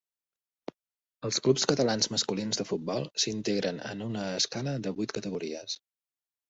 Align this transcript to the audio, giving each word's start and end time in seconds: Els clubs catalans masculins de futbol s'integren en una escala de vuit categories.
Els 1.29 1.37
clubs 1.47 1.65
catalans 1.73 2.09
masculins 2.15 2.63
de 2.63 2.67
futbol 2.71 3.07
s'integren 3.25 3.83
en 3.95 4.03
una 4.09 4.27
escala 4.43 4.77
de 4.89 4.97
vuit 5.01 5.19
categories. 5.21 5.83